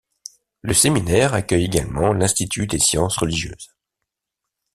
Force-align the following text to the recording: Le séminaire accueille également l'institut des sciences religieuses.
Le 0.63 0.73
séminaire 0.73 1.35
accueille 1.35 1.65
également 1.65 2.11
l'institut 2.11 2.65
des 2.65 2.79
sciences 2.79 3.17
religieuses. 3.17 3.75